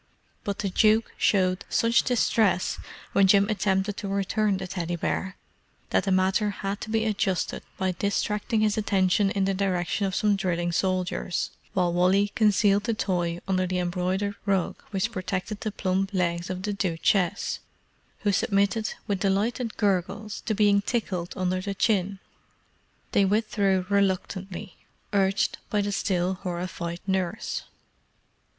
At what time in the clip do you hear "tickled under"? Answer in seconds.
20.81-21.61